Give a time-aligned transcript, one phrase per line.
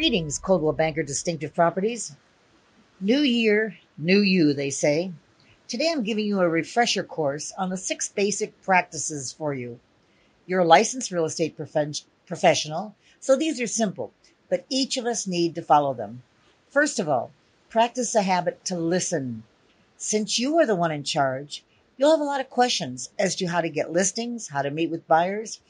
[0.00, 2.16] Greetings, Coldwell Banker Distinctive Properties.
[3.02, 5.12] New year, new you, they say.
[5.68, 9.78] Today I'm giving you a refresher course on the six basic practices for you.
[10.46, 14.10] You're a licensed real estate prof- professional, so these are simple,
[14.48, 16.22] but each of us need to follow them.
[16.70, 17.30] First of all,
[17.68, 19.42] practice the habit to listen.
[19.98, 21.62] Since you are the one in charge,
[21.98, 24.90] you'll have a lot of questions as to how to get listings, how to meet
[24.90, 25.60] with buyers,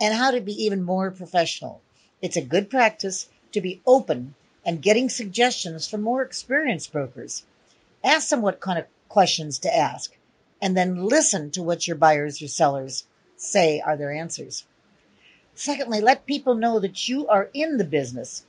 [0.00, 1.80] and how to be even more professional.
[2.20, 7.44] It's a good practice to be open and getting suggestions from more experienced brokers.
[8.04, 10.16] Ask them what kind of questions to ask,
[10.60, 13.04] and then listen to what your buyers or sellers
[13.36, 14.64] say are their answers.
[15.54, 18.44] Secondly, let people know that you are in the business.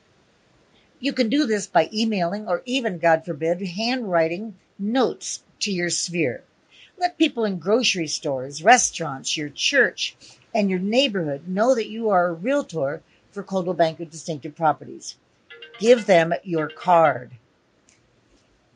[1.00, 6.44] You can do this by emailing or even, God forbid, handwriting notes to your sphere.
[6.98, 10.16] Let people in grocery stores, restaurants, your church,
[10.54, 15.16] and your neighborhood know that you are a realtor for Coldwell Banker Distinctive Properties.
[15.80, 17.32] Give them your card.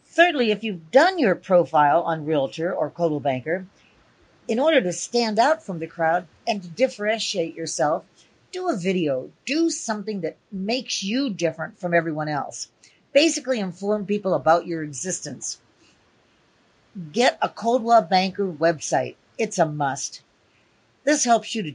[0.06, 3.66] Thirdly, if you've done your profile on Realtor or Coldwell Banker,
[4.48, 8.06] in order to stand out from the crowd and to differentiate yourself,
[8.52, 9.30] do a video.
[9.46, 12.70] Do something that makes you different from everyone else.
[13.12, 15.60] Basically, inform people about your existence.
[17.12, 19.16] Get a Coldwell Banker website.
[19.38, 20.22] It's a must.
[21.06, 21.72] This helps you to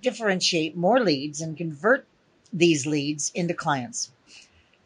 [0.00, 2.06] differentiate more leads and convert
[2.52, 4.12] these leads into clients.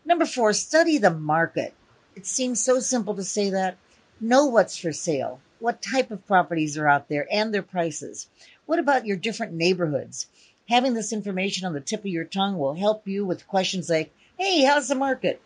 [0.07, 1.75] Number four, study the market.
[2.17, 3.77] It seems so simple to say that.
[4.21, 8.27] Know what's for sale, what type of properties are out there, and their prices.
[8.65, 10.27] What about your different neighborhoods?
[10.69, 14.13] Having this information on the tip of your tongue will help you with questions like,
[14.39, 15.41] hey, how's the market?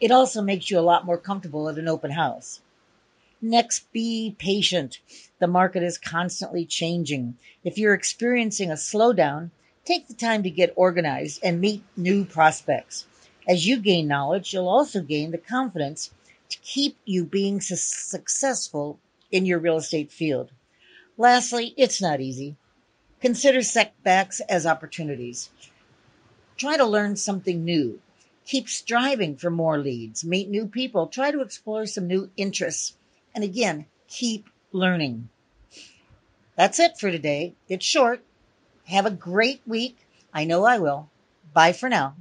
[0.00, 2.60] It also makes you a lot more comfortable at an open house.
[3.44, 5.00] Next, be patient.
[5.40, 7.36] The market is constantly changing.
[7.64, 9.50] If you're experiencing a slowdown,
[9.84, 13.04] take the time to get organized and meet new prospects.
[13.48, 16.12] As you gain knowledge, you'll also gain the confidence
[16.50, 19.00] to keep you being su- successful
[19.32, 20.52] in your real estate field.
[21.18, 22.54] Lastly, it's not easy.
[23.20, 25.50] Consider setbacks as opportunities.
[26.56, 28.00] Try to learn something new.
[28.46, 30.24] Keep striving for more leads.
[30.24, 31.08] Meet new people.
[31.08, 32.94] Try to explore some new interests.
[33.34, 35.28] And again, keep learning.
[36.56, 37.54] That's it for today.
[37.68, 38.22] It's short.
[38.86, 39.96] Have a great week.
[40.34, 41.08] I know I will.
[41.52, 42.16] Bye for now.